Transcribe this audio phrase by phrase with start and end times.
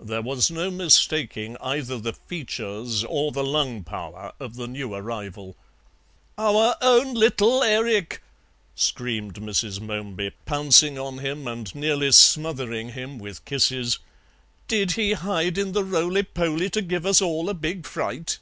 [0.00, 5.58] There was no mistaking either the features or the lung power of the new arrival.
[6.38, 8.22] "Our own little Erik,"
[8.74, 9.78] screamed Mrs.
[9.78, 13.98] Momeby, pouncing on him and nearly smothering him with kisses;
[14.68, 18.38] "did he hide in the roly poly to give us all a big fright?"